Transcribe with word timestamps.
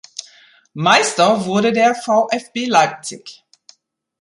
Meister 0.73 1.45
wurde 1.45 1.71
der 1.73 1.93
VfB 1.93 2.65
Leipzig. 2.65 3.45